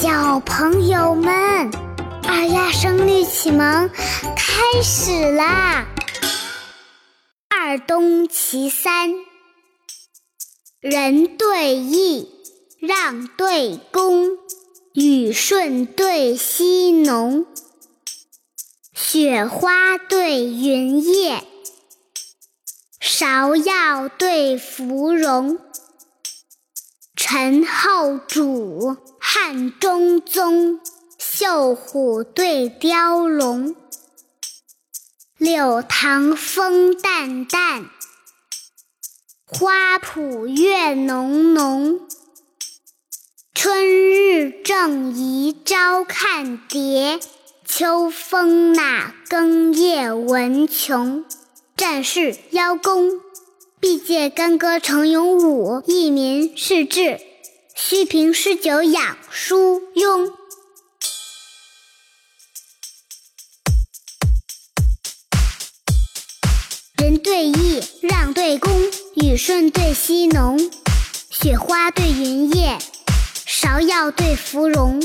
[0.00, 1.72] 小朋友们，
[2.22, 3.90] 二丫声律启蒙
[4.36, 5.88] 开始啦！
[7.48, 9.12] 二东其三，
[10.78, 12.30] 仁对义，
[12.78, 14.38] 让对恭，
[14.94, 17.44] 雨顺对西农，
[18.94, 21.42] 雪花对云叶，
[23.00, 25.58] 芍药对芙蓉。
[27.16, 28.96] 陈后主，
[29.40, 30.80] 汉中宗，
[31.16, 33.76] 绣虎对雕龙，
[35.36, 37.88] 柳塘风淡淡，
[39.46, 42.00] 花圃月浓浓。
[43.54, 47.20] 春日正宜朝看蝶，
[47.64, 51.24] 秋风哪更夜闻琼。
[51.76, 53.20] 战士邀功。
[53.78, 57.20] 毕借干戈成勇武，一民是志，
[57.80, 60.32] 须凭诗酒养疏庸。
[66.96, 68.82] 仁对义，让对恭，
[69.14, 70.58] 雨顺对溪农，
[71.30, 72.76] 雪花对云叶，
[73.46, 75.00] 芍药对芙蓉，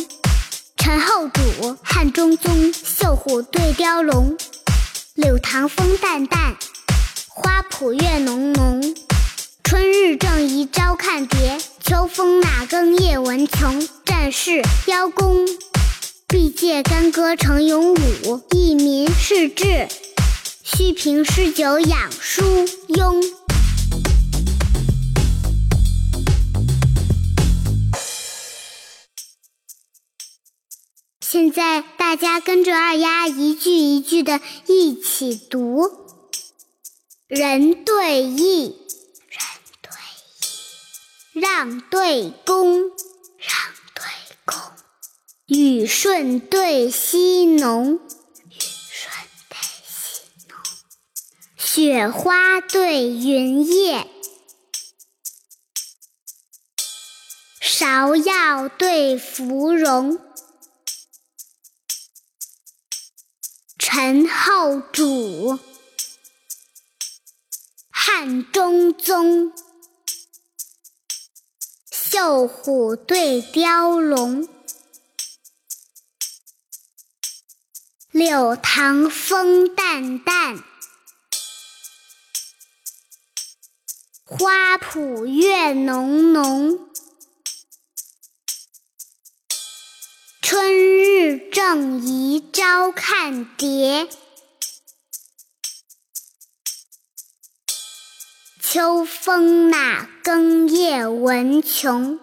[0.75, 4.35] 陈后主，汉中宗，绣虎对雕龙，
[5.13, 6.57] 柳塘风淡淡。
[7.29, 8.95] 花圃月浓浓，
[9.63, 11.59] 春日正宜朝看蝶，
[11.93, 13.87] 秋风哪更夜闻穷。
[14.03, 15.45] 战士邀功，
[16.27, 19.87] 必借干戈成勇武，益民事志，
[20.63, 23.23] 须凭诗酒养疏庸。
[31.21, 35.91] 现在大家跟着二丫一句一句的一起读。
[37.27, 38.82] 人对义，仁对义；
[41.33, 42.91] 让对恭，
[43.37, 44.03] 让对
[44.45, 44.55] 恭；
[45.47, 49.11] 雨顺对溪农，雨顺
[49.49, 50.57] 对溪农；
[51.57, 54.07] 雪花对云叶，
[57.59, 60.19] 芍药对芙蓉，
[63.79, 65.57] 陈后主。
[67.89, 69.51] 汉中宗，
[72.13, 74.47] 绣虎对雕龙，
[78.11, 80.63] 柳塘风淡淡，
[84.25, 86.87] 花圃月浓浓。
[90.43, 94.07] 春日正宜朝看蝶。
[98.73, 102.19] 秋风哪更夜闻穷。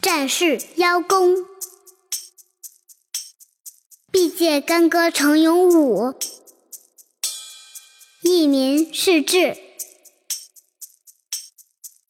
[0.00, 1.44] 战士邀功，
[4.10, 6.18] 必借干戈成勇武，
[8.22, 9.58] 益民事志，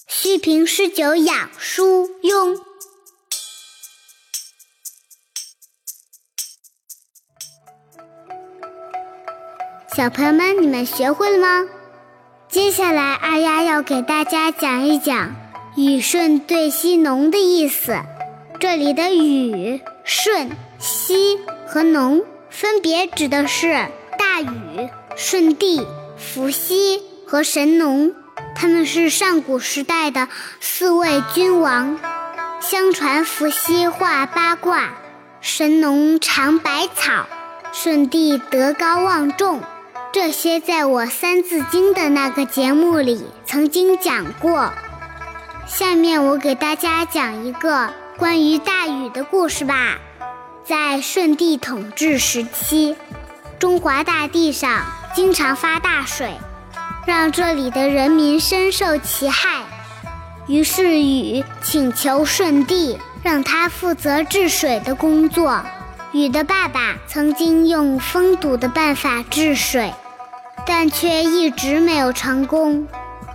[0.07, 2.72] 须凭诗酒养疏庸。
[9.95, 11.69] 小朋友们，你们学会了吗？
[12.49, 15.35] 接下来二丫要给大家讲一讲
[15.77, 18.01] “雨顺对溪农”的意思。
[18.59, 21.39] 这里的“雨”“顺”“溪”
[21.69, 23.87] 和“农”分别指的是
[24.19, 25.87] 大禹、舜帝、
[26.17, 28.15] 伏羲和神农，
[28.55, 30.29] 他们是上古时代的
[30.59, 32.01] 四位君王。
[32.63, 34.95] 相传伏羲画八卦，
[35.43, 37.27] 神农尝百草，
[37.73, 39.61] 舜帝德高望重。
[40.13, 44.71] 这些在我《三字经》的那个节目里曾经讲过。
[45.67, 49.97] 下面我给大家讲一个关于大禹的故事吧。
[50.67, 52.95] 在舜帝统治时期，
[53.59, 54.83] 中华大地上
[55.15, 56.35] 经常发大水，
[57.07, 59.63] 让这里的人民深受其害。
[60.47, 65.65] 于是禹请求舜帝让他负责治水的工作。
[66.13, 69.91] 禹的爸爸曾经用封堵的办法治水。
[70.67, 72.87] 但却一直没有成功。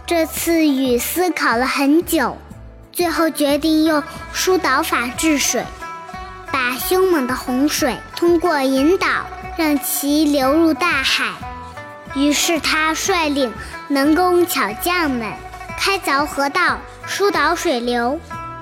[0.05, 2.37] 这次禹思考了很久，
[2.91, 4.01] 最后决定用
[4.31, 5.63] 疏导法治水，
[6.51, 9.07] 把凶猛的洪水通过引导
[9.57, 11.33] 让其流入大海。
[12.15, 13.53] 于是他率领
[13.89, 15.31] 能工巧匠们
[15.77, 18.19] 开凿河道，疏导水流，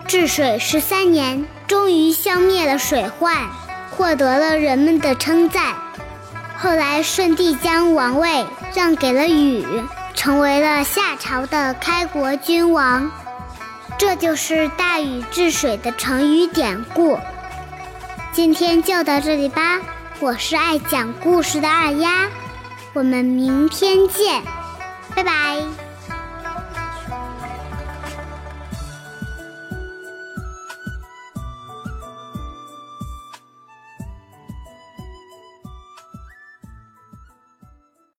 [0.07, 3.38] 治水十三年，终于消灭了水患，
[3.91, 5.75] 获得了人们的称赞。
[6.57, 9.66] 后来，舜帝将王位让给了禹，
[10.13, 13.12] 成为了夏朝的开国君王。
[13.98, 17.18] 这就是大禹治水的成语典故。
[18.31, 19.80] 今天就到这里吧，
[20.19, 22.28] 我是爱讲故事的二丫，
[22.94, 24.42] 我们明天见，
[25.13, 25.85] 拜拜。